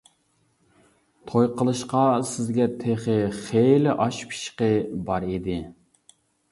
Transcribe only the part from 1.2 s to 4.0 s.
توي قىلىشقا سىزگە تېخى خېلى